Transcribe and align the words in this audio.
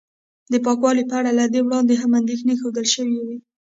د 0.51 0.53
پاکوالي 0.65 1.03
په 1.07 1.13
اړه 1.19 1.31
له 1.39 1.45
دې 1.53 1.59
وړاندې 1.65 1.93
هم 2.01 2.11
اندېښنې 2.21 2.53
ښودل 2.61 2.85
شوې 2.93 3.19
وې 3.25 3.37